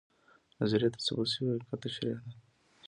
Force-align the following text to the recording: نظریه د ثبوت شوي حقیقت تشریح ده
نظریه 0.59 0.89
د 0.91 0.97
ثبوت 1.05 1.29
شوي 1.33 1.47
حقیقت 1.53 1.79
تشریح 1.83 2.17
ده 2.23 2.31